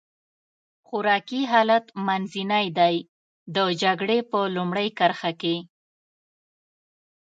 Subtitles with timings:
[0.87, 2.95] خوراکي حالت منځنی دی،
[3.55, 5.55] د جګړې په لومړۍ کرښه کې.